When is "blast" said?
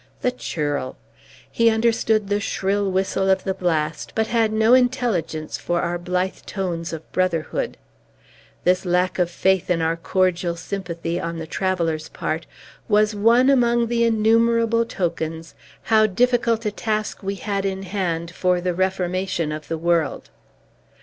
3.53-4.13